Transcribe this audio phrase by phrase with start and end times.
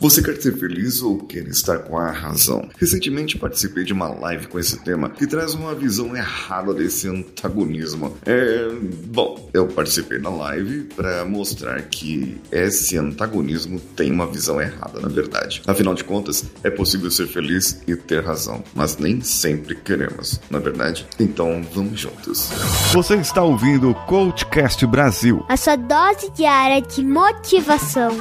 [0.00, 2.68] Você quer ser feliz ou quer estar com a razão?
[2.78, 8.16] Recentemente participei de uma live com esse tema que traz uma visão errada desse antagonismo.
[8.24, 8.68] É,
[9.06, 15.08] bom, eu participei da live para mostrar que esse antagonismo tem uma visão errada, na
[15.08, 15.62] verdade.
[15.66, 20.58] Afinal de contas, é possível ser feliz e ter razão, mas nem sempre queremos, na
[20.58, 21.08] é verdade?
[21.18, 22.50] Então vamos juntos.
[22.92, 28.16] Você está ouvindo o Coachcast Brasil a sua dose diária de motivação.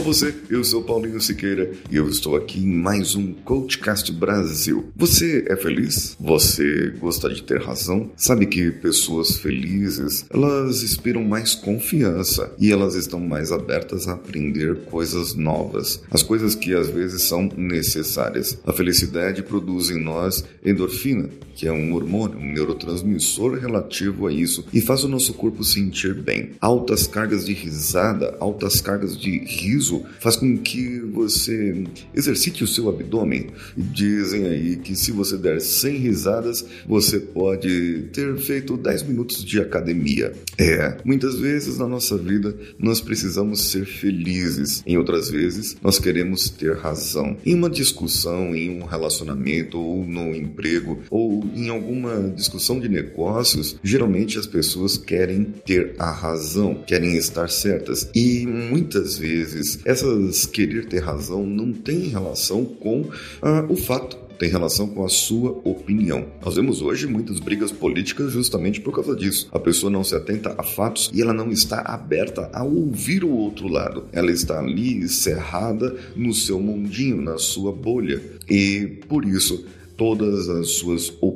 [0.00, 4.90] Alô você, eu sou Paulinho Siqueira e eu estou aqui em mais um Coachcast Brasil.
[4.96, 6.16] Você é feliz?
[6.18, 8.10] Você gosta de ter razão?
[8.16, 14.84] Sabe que pessoas felizes, elas inspiram mais confiança e elas estão mais abertas a aprender
[14.86, 18.58] coisas novas, as coisas que às vezes são necessárias.
[18.64, 24.64] A felicidade produz em nós endorfina, que é um hormônio, um neurotransmissor relativo a isso
[24.72, 26.52] e faz o nosso corpo sentir bem.
[26.58, 32.88] Altas cargas de risada, altas cargas de riso faz com que você exercite o seu
[32.88, 33.48] abdômen.
[33.76, 39.60] Dizem aí que se você der 100 risadas, você pode ter feito 10 minutos de
[39.60, 40.32] academia.
[40.58, 46.50] É, muitas vezes na nossa vida nós precisamos ser felizes, em outras vezes nós queremos
[46.50, 47.36] ter razão.
[47.44, 53.76] Em uma discussão, em um relacionamento, ou no emprego, ou em alguma discussão de negócios,
[53.82, 58.08] geralmente as pessoas querem ter a razão, querem estar certas.
[58.14, 63.06] E muitas vezes essas querer ter razão não tem relação com
[63.42, 66.24] ah, o fato tem relação com a sua opinião.
[66.42, 69.46] Nós vemos hoje muitas brigas políticas justamente por causa disso.
[69.52, 73.30] A pessoa não se atenta a fatos e ela não está aberta a ouvir o
[73.30, 74.06] outro lado.
[74.12, 78.22] Ela está ali cerrada no seu mundinho, na sua bolha.
[78.48, 79.62] E por isso
[79.94, 81.29] todas as suas opiniões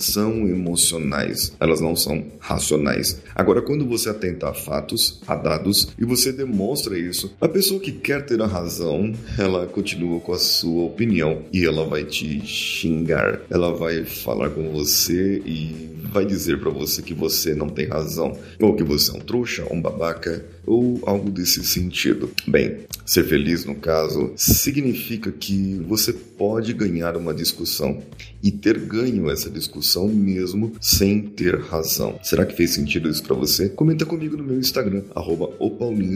[0.00, 3.20] são emocionais, elas não são racionais.
[3.34, 7.92] Agora, quando você atenta a fatos, a dados e você demonstra isso, a pessoa que
[7.92, 13.40] quer ter a razão, ela continua com a sua opinião e ela vai te xingar,
[13.50, 18.38] ela vai falar com você e vai dizer para você que você não tem razão,
[18.60, 22.30] ou que você é um trouxa, um babaca, ou algo desse sentido.
[22.46, 28.02] Bem, ser feliz no caso significa que você pode ganhar uma discussão
[28.42, 32.18] e ter ganho essa discussão mesmo sem ter razão.
[32.22, 33.68] Será que fez sentido isso para você?
[33.68, 35.48] Comenta comigo no meu Instagram, arroba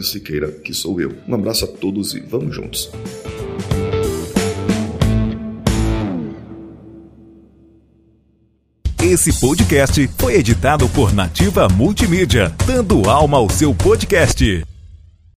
[0.03, 1.13] Siqueira, que sou eu.
[1.27, 2.89] Um abraço a todos e vamos juntos!
[9.01, 14.68] Esse podcast foi editado por Nativa Multimídia, dando alma ao seu podcast.